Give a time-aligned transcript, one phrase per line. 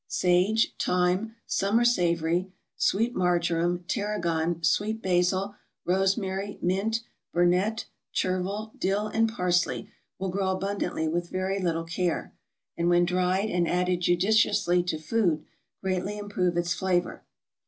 [0.07, 5.53] Sage, thyme, summer savory, sweet marjoram, tarragon, sweet basil,
[5.85, 12.33] rosemary, mint, burnet, chervil, dill, and parsley, will grow abundantly with very little care;
[12.75, 15.45] and when dried, and added judiciously to food,
[15.83, 17.23] greatly improve its flavor.